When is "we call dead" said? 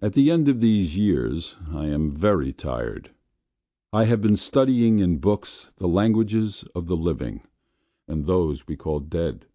8.66-9.46